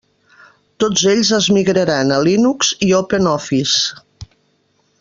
Tots 0.83 1.03
ells 1.11 1.29
es 1.37 1.49
migraran 1.57 2.15
a 2.15 2.17
Linux 2.29 2.73
i 2.89 2.91
OpenOffice. 3.01 4.31